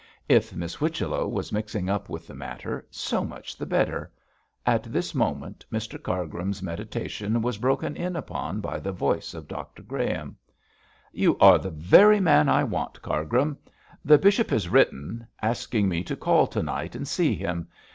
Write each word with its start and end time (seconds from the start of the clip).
If 0.27 0.55
Miss 0.55 0.73
Whichello 0.77 1.27
was 1.27 1.51
mixed 1.51 1.75
up 1.75 2.09
with 2.09 2.25
the 2.25 2.33
matter, 2.33 2.87
so 2.89 3.23
much 3.23 3.55
the 3.55 3.67
better. 3.67 4.11
At 4.65 4.81
this 4.85 5.13
moment 5.13 5.63
Mr 5.71 6.01
Cargrim's 6.01 6.63
meditation 6.63 7.43
was 7.43 7.59
broken 7.59 7.95
in 7.95 8.15
upon 8.15 8.61
by 8.61 8.79
the 8.79 8.91
voice 8.91 9.35
of 9.35 9.47
Dr 9.47 9.83
Graham. 9.83 10.37
'You 11.13 11.37
are 11.37 11.59
the 11.59 11.69
very 11.69 12.19
man 12.19 12.49
I 12.49 12.63
want, 12.63 12.99
Cargrim. 13.03 13.59
The 14.03 14.17
bishop 14.17 14.49
has 14.49 14.69
written 14.69 15.27
asking 15.39 15.87
me 15.87 16.03
to 16.05 16.15
call 16.15 16.47
to 16.47 16.63
night 16.63 16.95
and 16.95 17.07
see 17.07 17.35
him. 17.35 17.67